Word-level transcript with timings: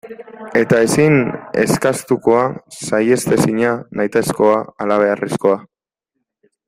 Eta 0.59 0.77
ezin 0.85 1.17
eskastuzkoa, 1.63 2.41
saihetsezina, 2.77 3.75
nahitaezkoa, 4.01 4.57
halabeharrezkoa. 4.85 5.61